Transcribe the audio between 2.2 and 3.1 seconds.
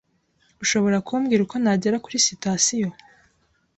sitasiyo?